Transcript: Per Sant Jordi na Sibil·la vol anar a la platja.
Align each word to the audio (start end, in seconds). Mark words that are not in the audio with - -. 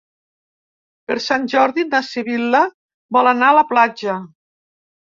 Per 1.11 1.17
Sant 1.25 1.45
Jordi 1.53 1.85
na 1.91 2.01
Sibil·la 2.09 2.65
vol 3.19 3.35
anar 3.35 3.53
a 3.55 3.61
la 3.61 3.67
platja. 3.75 4.19